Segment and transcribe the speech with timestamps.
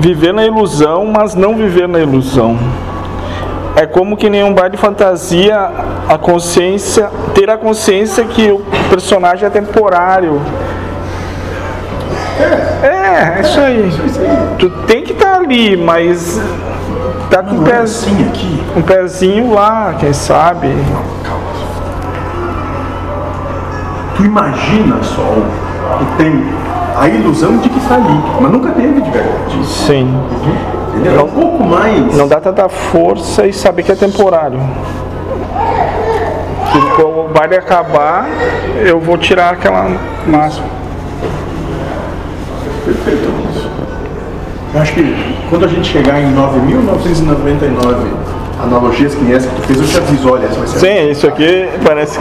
[0.00, 2.58] viver na ilusão, mas não viver na ilusão.
[3.76, 5.70] É como que nenhum baile de fantasia,
[6.08, 10.40] a consciência, ter a consciência que o personagem é temporário.
[12.82, 13.90] É, é isso aí.
[14.58, 16.40] Tu tem que estar ali, mas
[17.30, 18.62] tá com um pezinho, aqui.
[18.76, 20.68] um pezinho lá, quem sabe.
[24.16, 29.10] Tu imagina só o tempo, a ilusão de que está ali, mas nunca teve de
[29.10, 29.66] verdade.
[29.66, 30.08] Sim.
[30.94, 31.20] Entendeu?
[31.20, 32.16] É um pouco mais.
[32.16, 34.60] Não dá tanta força e saber que é temporário.
[36.72, 38.28] Que quando o baile acabar,
[38.84, 39.90] eu vou tirar aquela
[40.26, 40.68] máscara.
[42.84, 43.70] Perfeito isso.
[44.72, 48.30] Eu acho que quando a gente chegar em 9.999
[48.62, 51.26] analogias que essa que tu fez, eu te aviso, olha, essa vai ser Sim, isso
[51.26, 52.18] aqui parece